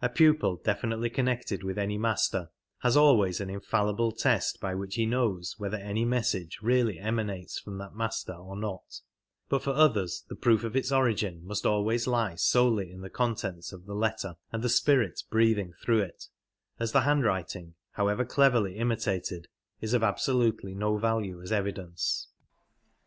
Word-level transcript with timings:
A 0.00 0.08
pupil 0.08 0.56
definitely 0.56 1.10
connected 1.10 1.62
with 1.62 1.76
any 1.76 1.98
Master 1.98 2.48
has 2.78 2.96
always 2.96 3.42
an 3.42 3.50
infallible 3.50 4.10
test 4.10 4.58
by 4.58 4.74
which 4.74 4.94
he 4.94 5.04
knows 5.04 5.56
whether 5.58 5.76
any 5.76 6.06
message 6.06 6.60
really 6.62 6.98
emanates 6.98 7.58
from 7.58 7.76
that 7.76 7.94
Master 7.94 8.32
or 8.32 8.56
not, 8.56 9.02
but 9.50 9.62
for 9.62 9.72
others 9.72 10.24
the 10.30 10.34
proof 10.34 10.64
of 10.64 10.74
its 10.76 10.90
origin 10.90 11.44
must 11.44 11.66
always 11.66 12.06
lie 12.06 12.36
solely 12.36 12.90
in 12.90 13.02
the 13.02 13.10
contents 13.10 13.70
of 13.70 13.84
the 13.84 13.92
letter 13.92 14.36
and 14.50 14.62
the 14.64 14.70
spirit 14.70 15.20
breathing 15.28 15.74
through 15.84 16.00
it, 16.00 16.28
as 16.78 16.92
the 16.92 17.02
handwriting, 17.02 17.74
however 17.90 18.24
cleverly 18.24 18.76
imitated, 18.78 19.46
is 19.82 19.92
of 19.92 20.02
absolutely 20.02 20.74
no 20.74 20.96
value 20.96 21.38
as 21.42 21.52
evidence. 21.52 22.28